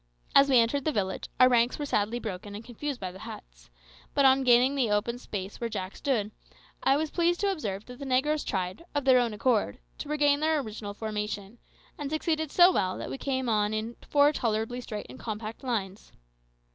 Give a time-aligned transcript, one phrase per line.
[0.35, 3.69] As we entered the village, our ranks were sadly broken and confused by the huts;
[4.15, 6.31] but on gaining the open space where Jack stood,
[6.81, 10.39] I was pleased to observe that the negroes tried, of their own accord, to regain
[10.39, 11.59] their original formation,
[11.99, 16.11] and succeeded so well that we came on in four tolerably straight and compact lines.